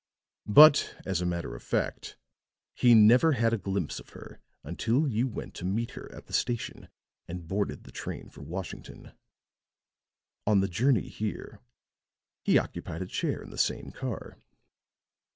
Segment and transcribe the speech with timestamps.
[0.47, 2.17] But, as a matter of fact,
[2.73, 6.33] he never had a glimpse of her until you went to meet her at the
[6.33, 6.87] station
[7.27, 9.11] and boarded the train for Washington.
[10.47, 11.59] On the journey here,
[12.43, 14.39] he occupied a chair in the same car."